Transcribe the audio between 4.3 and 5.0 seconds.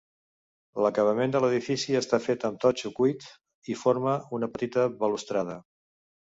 una petita